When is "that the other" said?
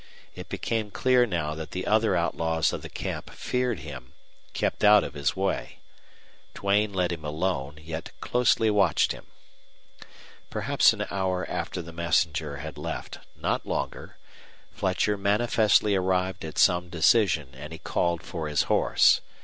1.53-2.15